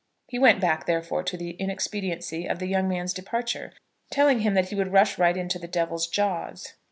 [0.29, 3.71] He went back, therefore, to the inexpediency of the young man's departure,
[4.09, 6.73] telling him that he would rush right into the Devil's jaws.